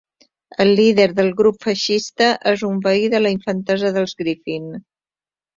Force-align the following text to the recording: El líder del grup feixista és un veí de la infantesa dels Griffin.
El 0.63 0.71
líder 0.79 1.05
del 1.19 1.27
grup 1.41 1.67
feixista 1.67 2.31
és 2.53 2.65
un 2.71 2.81
veí 2.89 3.05
de 3.15 3.21
la 3.23 3.35
infantesa 3.39 3.93
dels 3.99 4.21
Griffin. 4.23 4.71